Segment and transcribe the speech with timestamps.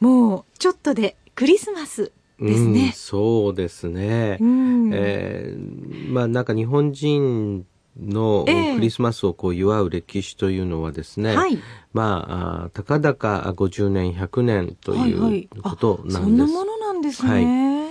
[0.00, 2.86] もうちょっとでクリスマスですね。
[2.86, 4.38] うん、そうですね。
[4.40, 7.66] うん、えー、まあなんか日本人
[7.98, 11.58] のクリスマスをこう祝う歴史というのはですね、はい、
[11.92, 16.16] まあ、たかだか50年、100年ということなんです。
[16.16, 17.30] はいはい、そんなものなんですね。
[17.30, 17.86] はい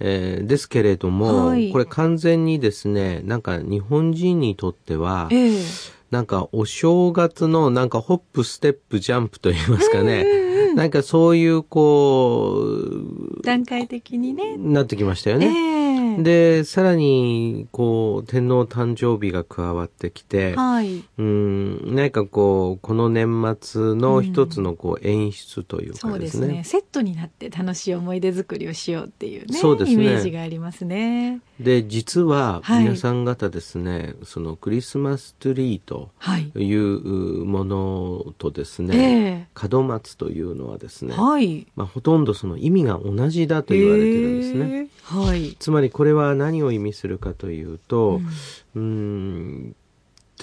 [0.00, 10.24] えー、ですけれども、はい、これ完全にですね、なんか日本人にとっては、えー、なんかお正月のなんかホップ、ステップ、ジャンプと言いますかね、
[10.74, 12.64] なんかそういうこ
[13.38, 14.56] う、段階的にね。
[14.56, 15.46] なってきましたよね。
[15.46, 21.02] えーで、さらに、こう、天皇誕生日が加わってきて、はい。
[21.18, 26.64] うん、何かこう、この年末の一つのこう、演出というかですね、そうですね。
[26.64, 29.92] セットになって楽しい思い出作りをしようっていうね、そうですね。
[29.94, 31.40] イメージがありますね。
[31.58, 36.10] で、実は、皆さん方ですね、はい、そのクリスマスツリーと
[36.58, 41.66] いうものとですね、はい、門松というのはですね、はい。
[41.76, 44.88] まあ、ほとんどその意味が同じだと言われてるんですね。
[45.02, 45.56] はい。
[45.58, 48.20] つまりここれは何を意味するかというと、
[48.74, 49.74] うん、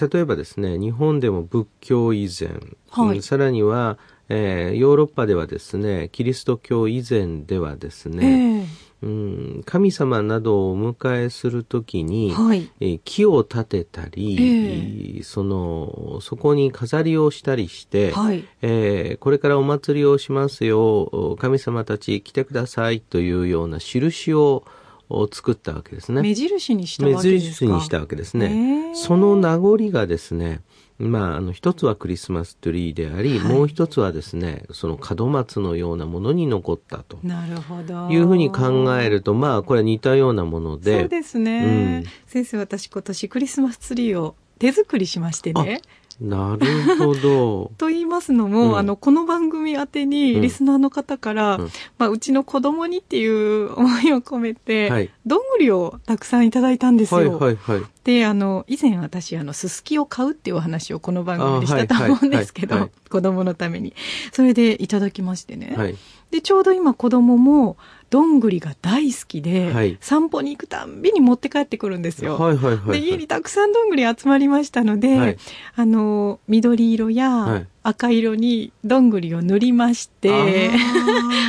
[0.00, 2.50] 例えばですね日本でも仏教以前、
[2.90, 3.96] はい、さらには、
[4.28, 8.66] えー、ヨーロッパではですねキリスト教以前ではですね、
[9.02, 24.64] えー、うん、神様などをお迎えするときに、はい、えー、木を立てたり、えー、そのそこに飾りをしたりして、はい、えー、これからお祭りをしますよ神様たち来てくださいというような印を
[25.12, 26.22] を作ったわけですね。
[26.22, 27.66] 目印にしたわけですか？
[27.66, 28.92] 目印にしたわけですね。
[28.94, 30.60] その名残がですね、
[30.98, 37.18] まあ、あの、一つはクリスマスツリーであり、はい、もう一つはですね、その門松のようなものに残ったと。
[37.22, 38.08] なるほど。
[38.08, 41.00] いうふうに考えると、まあ、これ似たようなもので。
[41.00, 42.04] そうですね。
[42.04, 45.82] うん、先生、私今年クリスマスツリーを手作りしましてね。
[46.22, 47.72] なるほど。
[47.78, 51.68] と言いますのも、うん、あの、この番組宛てに、リスナーの方から、うん、
[51.98, 57.18] まあ、うちの子供にっていう思いを込めて、はい、どんぐりをたくさんいただいたんですよ。
[57.18, 57.82] はいはいはい。
[58.04, 63.94] で、あの、以前私、あの、すすきを買うっていうお話をこの番組でしたと思うんですけど、はいはいはい、子供のために。
[64.32, 65.74] それでいただきましてね。
[65.76, 65.96] はい、
[66.30, 67.76] で、ちょうど今子供も、
[68.12, 72.36] どんぐりが大好きで、はい、散歩に行くたんびに持って帰ってくるんですよ。
[72.38, 75.38] はいはいはい、はい、で、家にたくさんどんぐり集まりましたので、はい、
[75.76, 80.68] あの、緑色や赤色にどんぐりを塗りまして、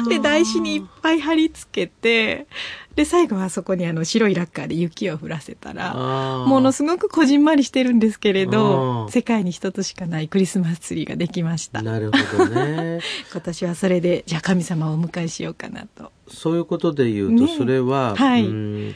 [0.07, 2.47] で、台紙にいっぱい貼り付けて、
[2.95, 5.95] で、最後はそこにあの白いラッカーで雪を降らせたら、
[6.45, 11.81] ものすごくこじんまりしてるんですけれど、世界に一つしかないクリスマスツリーができました。
[11.81, 12.99] なるほどね。
[13.31, 16.11] 今年はそれで、じゃあ神様をお迎えしようかなと。
[16.27, 18.95] そういうことで言うと、それは、ね、はい、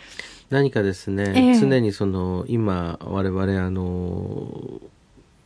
[0.52, 4.80] 何かですね、えー、常にその、今、我々あの、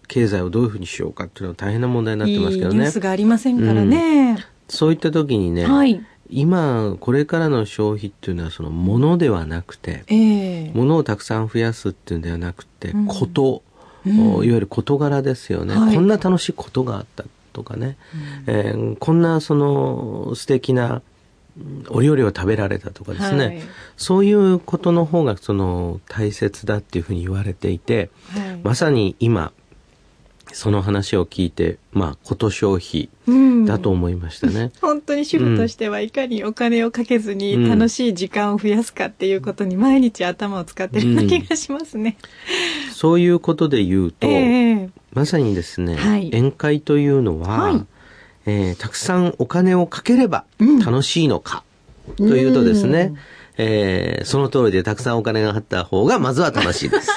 [0.09, 2.73] 経済をどういうふうにしようかっていうのは大変な問題になってますけどね。
[2.73, 4.31] いいニュースがありませんからね。
[4.31, 13.63] うん、そういった時にね、はい今これからの消費っていうのはその物ではなくて、えー、物をたくさん増やすっていうんではなくて、うん、こと、
[14.05, 17.97] うん、いわゆる事柄ですよね、はい、こんな楽しいことがあったとかね、
[18.47, 21.01] うん、えー、こんなその素敵な
[21.89, 23.61] お料理を食べられたとかですね、はい、
[23.97, 29.51] そういうことの方がその大切だっていうふうに言われていて、はい、まさに今
[30.53, 33.09] その話を聞いて、まあ、こと消費
[33.65, 42.17] だと思いましたね、うん、本当に主婦としてはいかにお金をかけずに楽しい時間を増やすかっていうことに毎日頭を使ってるような気がしますね。
[42.87, 47.85] うん、そういうことで言うと、えー、まさにですね、はい、宴会というのは、はい、
[48.45, 50.45] えー、たくさんお金をかければ
[50.83, 51.63] 楽しいのか、
[52.17, 53.13] というとですね、
[53.57, 57.11] えー、その通りでたくさんお金があった方がまずは楽しいです。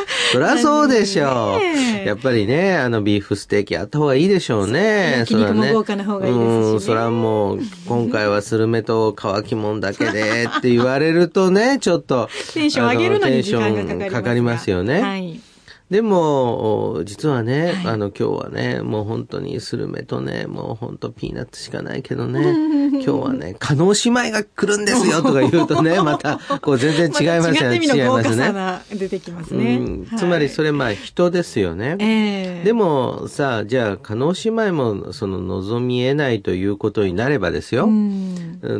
[0.00, 0.06] が。
[0.32, 2.06] そりゃそうでしょう。
[2.06, 5.18] やっぱりね、あのビーフステーキあった方がいいでしょうね。
[5.18, 12.28] 焼肉も豪華な方がいいですし、ね、うん、それはもう、今回はスルメと乾きもんだけでって言われるとね、ちょっと。
[12.52, 15.00] テンション上げるのに時間がかかりますかかりますよね。
[15.00, 15.40] はい。
[15.90, 22.40] でも、実はね、はい、あの、今日はね、もう本当にスルメとね、もう本当ピーナッツしかないけどね、
[22.90, 27.80] 今日はね、加納姉妹が来るんですよとか言うとね、 また、こう全然違いますよね。
[27.82, 28.98] 違いますね。
[28.98, 29.76] 出てきますね。
[29.76, 31.96] うん、つまりそれまあ人ですよね。
[32.00, 37.90] えー、でもさ、じゃあ、加納姉妹もその望み得ないということになればですよ。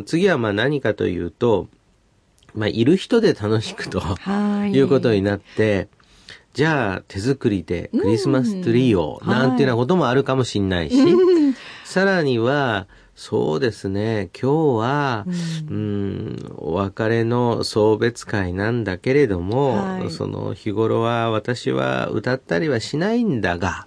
[0.07, 1.67] 次はまあ何かというと、
[2.55, 4.01] まあ、いる人で楽しくと
[4.73, 5.89] いうことになって、
[6.55, 10.95] じゃあ手作りでクリスマスツリーを、なんていうようなこともあるかもしんないし、
[11.83, 14.29] さらには、そうですね。
[14.33, 15.25] 今日は、
[15.69, 23.85] うん、うんお別れの送別会なんだけれども、はい、その日頃は私は歌ったりはしないんだが、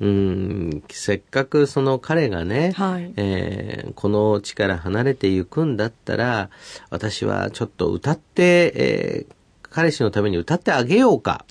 [0.00, 6.48] うん、うんせっかくその彼がね、はい、えー、この地から離れていくんだったら、
[6.90, 9.34] 私はちょっと歌って、えー
[9.72, 11.44] 彼氏のために歌ってあげようか。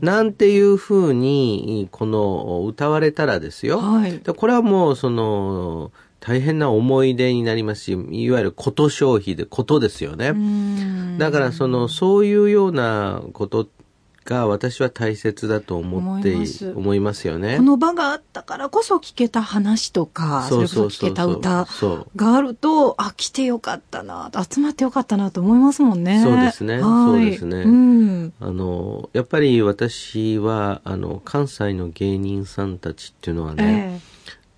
[0.00, 3.80] なんていうふうに、この歌われたらですよ。
[3.80, 10.34] はい、これはもうその、大変な思い出になりますし、いわゆること消費でことですよね。
[11.18, 13.66] だからその、そういうようなこと
[14.24, 16.36] が私は大切だと思って
[16.74, 17.56] 思いますよね。
[17.56, 21.66] この場があったからこそ聞けた話とか、それこそ聞けた歌
[22.16, 26.22] があると、あ、来てよかったな、集まってよかったなと思いますもんね。
[26.22, 26.80] そうですね。
[26.80, 27.62] そうですね。
[27.62, 34.09] うん、あの、やっぱり私は、あの、関西の芸人さんたちっていうのはね、えー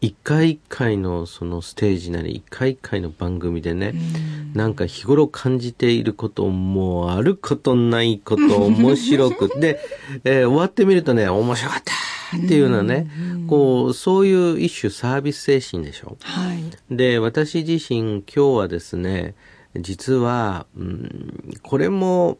[0.02, 4.52] 一回一回のそのステージなり、一回一回の番組でね、ん。
[4.52, 9.78] なんか日頃感じていることもあることないこと面白く で、
[10.24, 13.08] えー、終わってみるとね、面白かったっていうのはね、
[13.46, 16.16] こう、そういう一種サービス精神でしょ。
[16.20, 19.36] はい、で、私自身今日はですね、
[19.76, 22.38] 実は、うん、これも、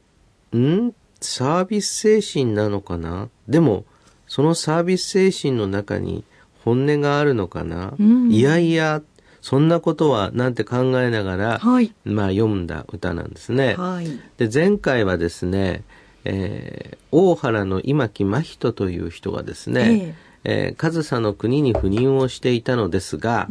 [0.53, 0.91] ん？
[1.21, 3.29] サービス精神なのかな？
[3.49, 3.85] でも、
[4.27, 6.25] そのサービス精神の中に、
[6.65, 9.03] 本音があるのかな、うん、いやいや、
[9.41, 13.75] そんなことはなんて考えながら、はい、まあ読んだ歌なんですね。
[13.75, 14.07] はい、
[14.39, 15.83] で前回はですね、
[16.25, 20.15] えー、大原の今木真人という人がですね、
[20.45, 23.49] えー、えー、上総の国に赴任をしていたのですが、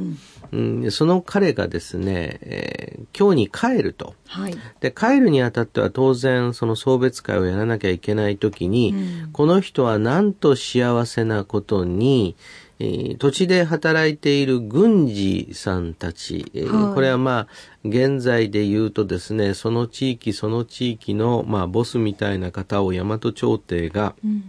[0.51, 12.35] うん、うん、その彼がですね、えー、今日に帰ると、はい、で帰るにあたっては当然その送別会をやらなきゃいけない時に、うん、この人はなんと幸せなことに、
[12.81, 17.47] えー、土地で働いている軍事さんたち、えーはい、これはまあ、
[17.85, 24.43] 現在で言うとですね、その地域その地域の、まあ、ボスみたいな方を大和朝廷が、うん。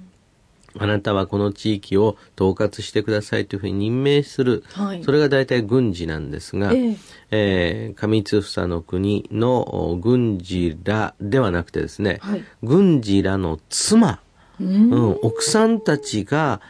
[0.79, 6.99] あなたはこの地域を統括してくださいというふうに任命する、はい、それが大体軍事なんですが、えー、
[7.31, 14.21] えー、上津房の国の軍事らではなくてですね、はい、軍事らの妻
[14.61, 16.61] うん、奥さんたちが、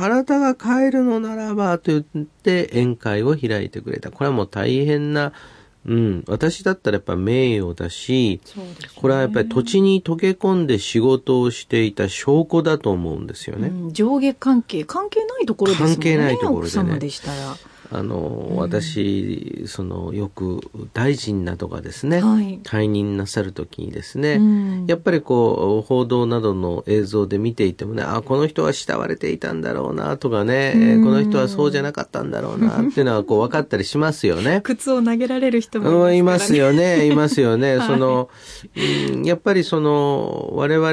[0.00, 4.10] あなたが帰るのならば、と言って宴会を開いてくれた。
[4.10, 5.32] これはもう大変な、
[5.86, 8.62] うん、私だったらやっぱ名誉だし、ね、
[8.96, 13.68] これはやっぱり土地に溶け込んで仕事をしていた証拠だと思うんですよね。
[13.68, 15.88] うん、上下関係、関係ないところですね。
[15.94, 16.62] 関係ないところでね。
[16.66, 17.56] 奥様でしたら。
[17.92, 20.60] あの、うん、私、その、よく
[20.94, 34.60] 大臣などがですね、はい、退任なさるときにですね、うん、やっぱりこう、報道などの映像で見ていてもね、あ、この人は慕われていたんだろうなとかね、うん、この人はそうじゃなかったんだろうな っていうのはこう分かったりしますよね。
[34.62, 37.76] 靴を投げられる人もいます、ね、よね、 いますよね。
[37.76, 38.28] はい、その、
[39.12, 40.90] うん、やっぱりその、我々、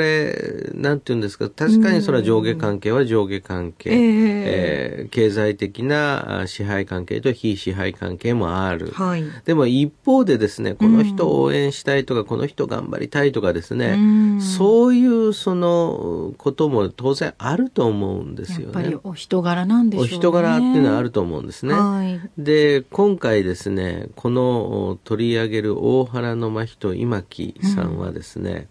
[0.74, 8.88] なんていうんですか、確かにそれは上下関係は上下関係、えー、えー、経済的な支配関係と非支配関係もある。
[8.88, 13.98] はい、でも一方でですね、この人を応援したいとか、うん、この人頑張りたいとかですね、う
[14.38, 18.64] ん、そういうそのことも当然あると思うんですよね。
[18.66, 20.12] やっぱりお人柄なんでしょうね。
[20.14, 21.74] お人柄っていうのはあると思うんですね。
[21.74, 28.68] はい、で、今回ですね、この取り上げる大原の真人今木さんはですね、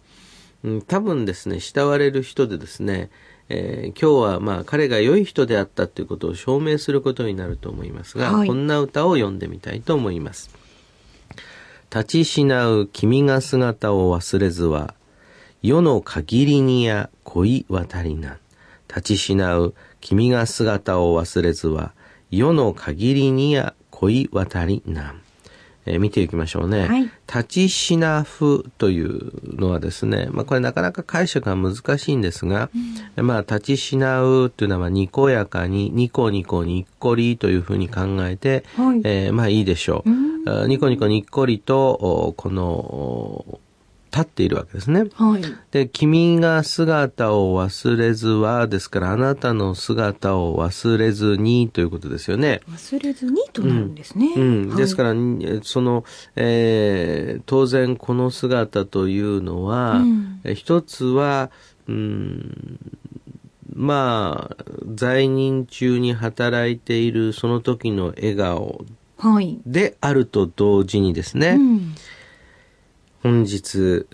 [0.64, 3.11] うん、多分ですね、慕われる人でですね、
[3.49, 10.50] えー、今日はまあ彼が良い人であったということを証明することになると思いますが、はい、こんな歌を読んでみたいと思います。
[11.91, 14.95] 立ちしなう君が姿を忘れずは、
[15.62, 18.38] 世の限りにや恋渡りな
[18.88, 21.93] 立ちしなう君が姿を忘れずは、
[22.31, 25.21] 世の限りにや恋渡りなん
[25.87, 26.87] えー、見ていきましょうね。
[26.87, 32.71] はい、立ちしなふというのはですね、まあこれなかなか解釈が難しいんですが、
[33.16, 40.11] うん、まあ立ちしなうというのはにこやかに、ニコニコにっこりというふうに考えて、はい、えー、まあいいでしょう。
[40.11, 43.61] うん、ニコニコにっこりと、この、
[44.17, 45.05] 立っているわけですね。
[45.15, 45.43] はい。
[45.71, 52.63] で、君が姿を忘れずは、ですから、あなたの姿を忘れずにということですよね。
[52.71, 54.33] 忘れずにとなるんですね。
[54.35, 54.43] うん。
[54.43, 55.15] うんはい、ですから、
[55.63, 56.05] その、
[56.35, 61.51] えー、当然この姿というのは、うん、一つは、
[61.87, 62.79] うん、
[63.75, 68.87] まあ、在任中に働いているその時の笑顔
[69.67, 71.95] であると同時にですね、はいうん
[73.23, 74.07] 本日、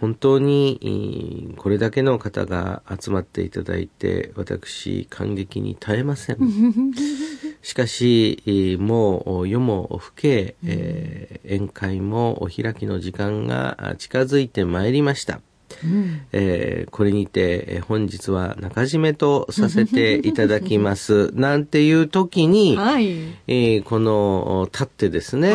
[0.00, 6.38] 本当にこれだけの方が集まっていただいて、私、感激に耐えません。
[7.62, 15.40] しかし、もう夜も更け、えー、宴会もお開きの時間が近づいてまいりました。
[15.84, 21.30] うん、えー、これにて本日は中締めとさせていただきます。
[21.34, 23.08] なんていう時に、はい、
[23.46, 25.50] えー、この立ってですね、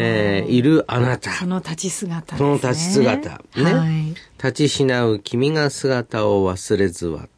[0.00, 1.32] えー、いるあなた。
[1.32, 3.42] その立ち姿、ね、その立ち姿。
[3.56, 7.28] ね、はい、立ちしなう君が姿を忘れずは。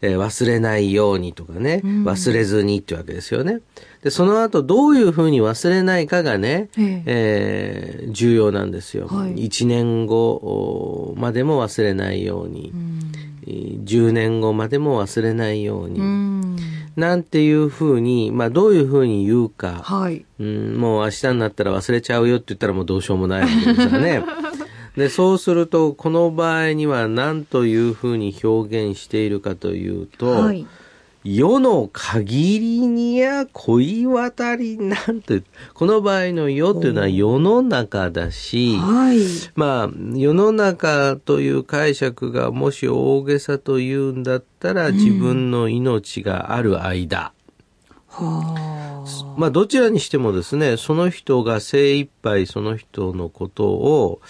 [0.00, 3.60] えー、忘れないようにとかね、忘れずにってわけですよね。
[4.02, 8.04] で、その後どういうふうに忘れないかがね、ええ。
[8.06, 9.06] ー、重要なんですよ。
[9.08, 16.56] はい、1年後までも忘れないように、うん、10年後までも忘れないように、うん、
[16.96, 24.22] なんていうふうに、まあどういうふうに言うか、はい、うん、もう明日になったら忘れちゃうよって言ったらもうどうしようもないわけですよね。
[24.96, 30.66] で、そうすると、この場合には何というふうに表現しているかというと、はい、
[31.24, 39.18] 世の限りにや恋渡りなんて、この場合の世というのは世の中だし、はい、
[39.56, 47.32] まあ、世の中という解釈がもし大げさというんだったら、自分の命がある間、
[48.20, 48.28] うん、
[49.36, 54.20] まあ、どちらにしてもですね、その人が精一杯その人のことを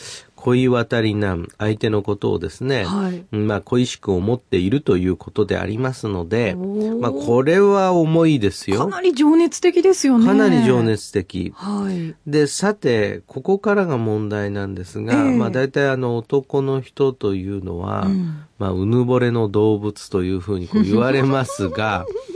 [0.44, 8.80] 恋渡り難、相手のことをですね、はい、まあ、恋しく思っているということでありますので、まあ、これは重いですよ。
[8.80, 10.26] かなり情熱的ですよね。
[10.26, 11.54] かなり情熱的。
[11.56, 12.14] はい。
[12.26, 22.04] で、さて、ここからが問題なんですが、えー、まあ、大体あの、男の人というのは、うん、まあ、うぬぼれの動物というふうにこう言われますが、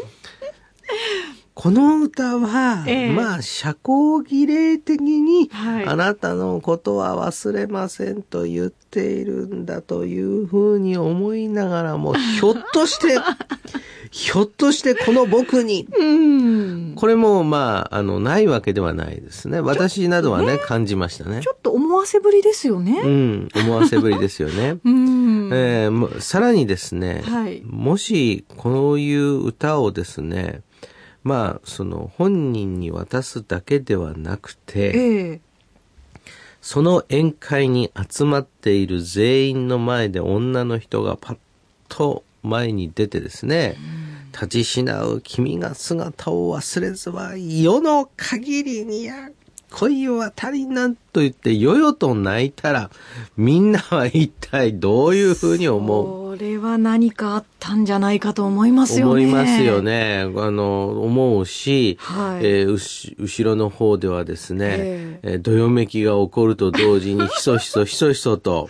[1.61, 13.19] この歌は、えー、まあ、社交儀礼的に、はい、あなたのことは忘れませんと言っているんだというふうに思いながらも、 ひょっとして、
[14.12, 15.88] ひょっとしてこの僕に、
[16.95, 19.59] これもまあ、あの、ないわけではないですね。
[19.59, 21.41] 私などはね、ね感じましたね。
[21.43, 23.00] ちょっと思わせぶりですよね。
[23.05, 24.79] うん、思わせぶりですよね。
[24.87, 30.62] うん、えー、さらにですね、はい、もし、こういう歌をですね、
[31.25, 35.41] まあ、その本人に渡すだけではなくて、えー、
[36.61, 41.39] その宴会に集まっている全員の前で女の人がパッ
[41.89, 43.77] と前に出てですね、
[44.33, 49.31] 立ちしなう君が姿を忘れずは世の限りにや
[49.71, 52.91] 恋は足りなんと言ってよよと泣いたら
[53.37, 56.29] みんなは一体どういうふうに思う？
[56.37, 59.11] それは何かあったんじゃないかと思いますよね。
[59.11, 60.21] 思いますよね。
[60.37, 68.69] あの、思うし、はい、えー、後ろの方ではですね、えー、どよめきが起こると同時にひそひそひそひそと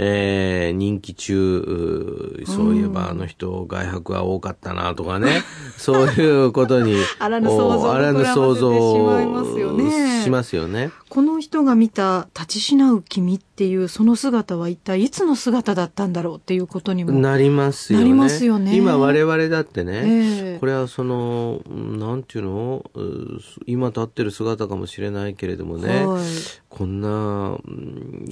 [0.00, 5.42] えー、任期中、そういえばあの人、外泊は多かったなとかね、
[5.76, 9.22] そういうことに、あらぬ想像あらぬ想像
[10.22, 10.90] しますよね。
[11.08, 18.04] この人が見た立ちしなう君っていうその姿は一体いつの姿だったんだろうっていうことにもなりますよね。
[18.04, 18.76] なりますよね。
[18.76, 22.84] 今我々だってね、えー、これはその、なんていうの？
[23.66, 26.24] 今立ってる姿かもしれないけれどもね、はい、
[26.68, 27.58] こんな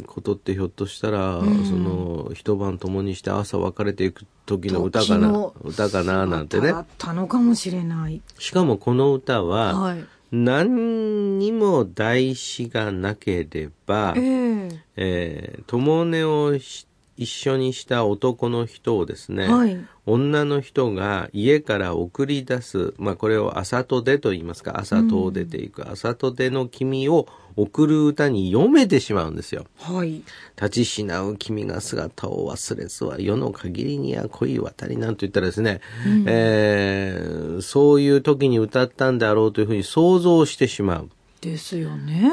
[0.07, 6.71] ことってひょっとしたら、うん、その一晩共にして朝別れていく時の歌かな、歌かななんてね。
[6.71, 8.21] あったのかもしれない。
[8.39, 10.05] しかもこの歌は、はい。
[10.33, 16.53] 何にも代詞がなければ、えー、えー、共寝を
[17.17, 29.67] 一緒にした男の人をですね、はい、女の人が家から送り出す、まあこれを朝とでと言いますか、朝と出ていく、うん、朝と出の君を送る歌に読めてしまうんですよ。
[29.79, 30.23] はい。
[30.57, 41.11] 立ちしなう君が姿を忘れずは世の限りには恋渡りなんと言ったらですね、うん、えー、そういう時に歌ったんであろうというふうに想像してしまう。
[41.41, 42.31] ですよね。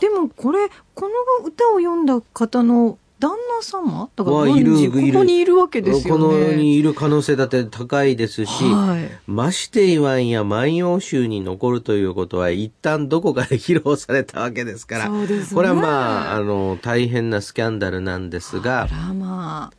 [0.00, 4.10] でもこれ、この歌を読んだ方の旦那様？
[4.16, 6.24] とかいるここにいるわけですよね。
[6.24, 19.76] このにいる可能性だって高いですし、はい、まして言わんや万葉集に残るということは一旦どこかで披露されたわけですから、ね、これはまあ、あの、大変なスキャンダルなんですが、まあ、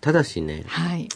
[0.00, 1.10] ただしね、はい、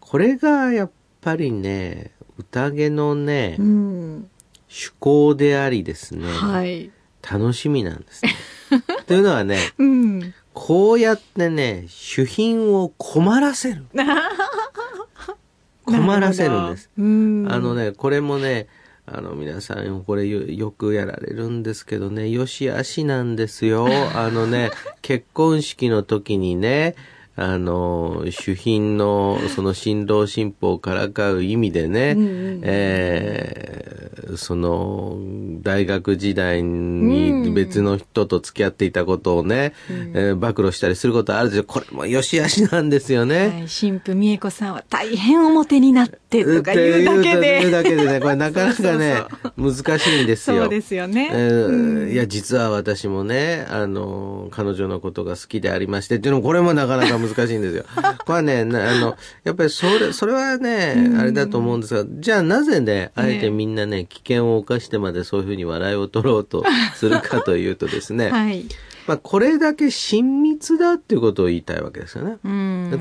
[0.00, 0.90] これがやっ
[1.20, 4.30] ぱりね、宴のね、うん、
[4.68, 6.90] 趣向でありですね、はい、
[7.22, 8.34] 楽しみなんですね。
[9.06, 13.84] というのはね、うん、こうやってね、主賓を困らせる。
[15.84, 16.90] 困らせるんです。
[16.96, 18.68] あのね、これもね、
[19.04, 23.86] あの、皆さん、これよくやられるんですけどね、よしあしなんですよ。
[24.14, 24.70] あのね、
[25.02, 26.94] 結婚式の時にね、
[27.36, 32.24] あの、主賓のその新郎新婦をからかう意味でね、うんう
[32.58, 35.18] ん、えー、その、
[35.62, 41.64] 大学時代に別の人と付き合っていたことをね、うん、えー、暴露したりすることあるんですよ。
[41.64, 43.48] これも良し悪しなんですよね。
[43.48, 47.58] はい、新婦美恵子さんは大変表になってとか言うだけで。
[47.60, 49.24] 言うだけでね、これなかなかね、
[49.56, 50.62] 難しいんですよ。
[50.62, 51.30] そうですよね。
[51.32, 57.84] えーうん、いや、実は私もね、あの、彼女のことが好きでありましてっていうのも、これもなかなか難しいんですよ。
[58.26, 58.64] これはね、あ
[59.00, 66.64] の、やっぱりそれ、それはね、あれだと思うんですが、じゃあなぜね、あえてみんなね、危険を冒してまでそういうふうに笑いを取ろうと
[66.94, 68.64] するかというとですね、 はい。
[69.06, 72.38] まあ、これだけ親密だっていうことを言いたいわけですよね。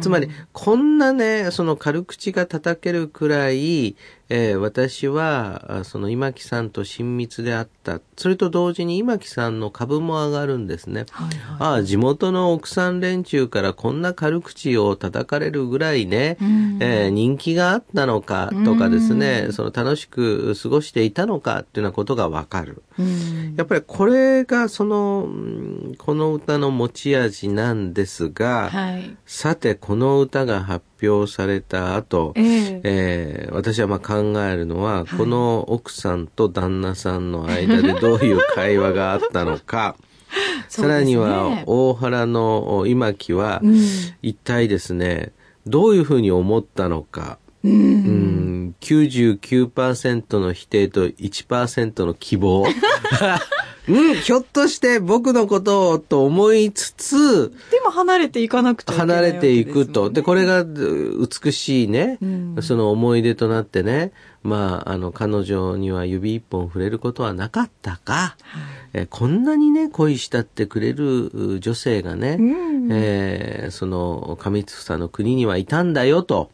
[0.02, 3.96] つまり、こんなね、その軽口が叩けるくらい、
[4.30, 8.00] えー、私は、その今木さんと親密であった。
[8.18, 11.06] それと同時に今木さんの株も上がるんですね。
[11.12, 16.38] はいはい、ああ、地元の奥さん連中からこんな軽口を叩かれるぐらいね、
[16.80, 22.82] えー、人気があったのかとかですね、その楽しく過ごしていたのかっていうようなことがわかる。
[23.58, 25.28] やっぱりこれがその、
[25.98, 30.93] この歌の持ち味なんですが、はい、さてこの歌が発表
[31.28, 39.96] された後、えー、えー、私はまあ考えるのは、はい、この奥さんと旦那さんの間でどういう会話があったのか、
[40.70, 43.62] さらには大原の今木は、
[44.22, 45.32] 一体ですね、
[45.68, 52.66] どういうふうに思ったのか、うん、うん99%の否定と1%の希望
[53.88, 60.10] うん、ひょっとして僕のことをと思いつつ、でも離れていかなくて、ね、離れていくと。
[60.10, 64.12] で、これが美しいね、うん、その思い出となってね、
[64.42, 68.36] まあ、あの、彼女には指一本触れることはなかったか、は
[68.94, 76.52] い、えこんなにね、恋したってくれる女性がね、うん、えー、その、上津房の国にはいたんだよ、と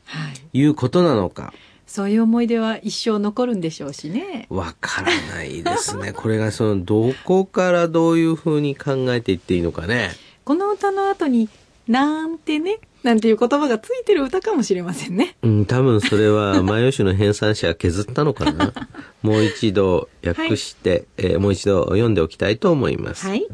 [0.54, 0.64] い。
[0.64, 1.44] うことなのか。
[1.44, 4.46] はいそういう思い出は一生残るんでしょうしね。
[4.50, 6.14] わからないですね。
[6.16, 10.12] これがその、どこからどういうふうに考えていっていいのかね。
[10.44, 11.50] この歌の後に、
[11.88, 15.36] なんてね、なんていう言葉がついてる歌かもしれませんね。
[15.42, 18.72] うん、多分それは、 前吉の編纂者削ったのかな。
[19.24, 23.26] もう一度訳して、はい、えー、もう一度読んでおきたいと思います。
[23.26, 23.48] はい。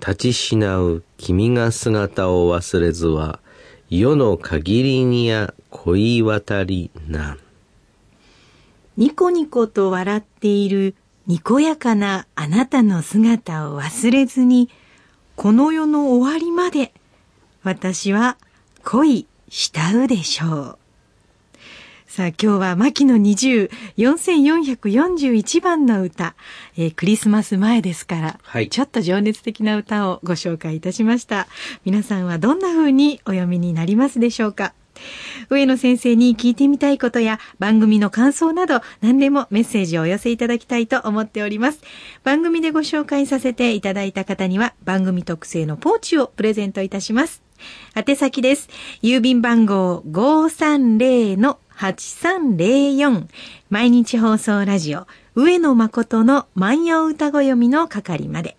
[0.00, 3.38] 立ちしなう君が姿を忘れずは、
[3.90, 7.36] 世の限りにや恋渡りな。
[8.96, 10.94] ニコニコと笑っている
[11.26, 14.70] にこやかなあなたの姿を忘れずに、
[15.34, 16.92] この世の終わりまで、
[17.64, 18.38] 私は
[18.84, 20.78] 恋慕うでしょう。
[22.10, 26.34] さあ今日は牧野20、4441番の歌、
[26.76, 31.46] えー、クリスマス前ですから、はい、ちょっと情熱的な歌をご紹介いたしました。
[31.84, 34.74] 皆さんはどんな風にお読みになりますでしょうか？
[35.50, 41.80] 上野先生に聞いてみたいことや番組の感想など何でもメッセージをお寄せいただきたいと思っております。
[42.24, 47.40] 番組でご紹介させていただいた方には番組特製のポーチをプレゼントいたします。
[47.94, 48.68] 宛先です。
[49.00, 51.36] 郵便番号530
[51.80, 53.26] 8304
[53.70, 58.58] 毎日放送ラジオ上野誠の万葉歌子読みの係まで。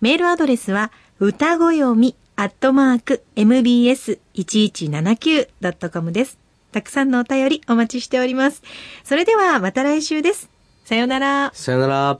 [0.00, 0.90] メールアドレスは
[1.20, 6.38] 歌子読みアットマーク mbs1179.com です。
[6.72, 8.62] たくさんのお便りお待ちしております。
[9.04, 10.48] それではまた来週です。
[10.86, 11.50] さよなら。
[11.52, 12.18] さよなら。